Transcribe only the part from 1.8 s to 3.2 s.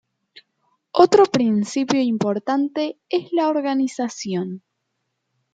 importante